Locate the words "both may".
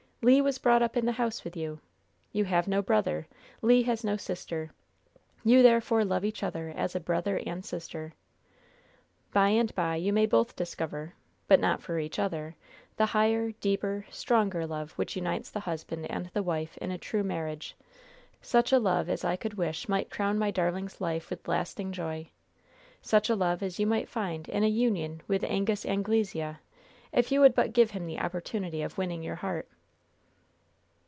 10.27-10.55